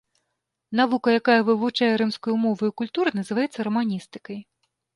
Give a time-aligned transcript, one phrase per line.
[0.79, 4.45] Навука, якая вывучае рымскую мову і культуру, называецца раманістыкай.